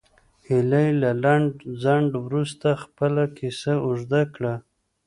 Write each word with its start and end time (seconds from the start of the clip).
هیلې 0.47 0.87
له 1.01 1.11
لنډ 1.23 1.53
ځنډ 1.81 2.11
وروسته 2.25 2.67
خپله 2.83 3.23
کیسه 3.37 3.73
اوږده 3.85 4.21
کړه 4.35 4.53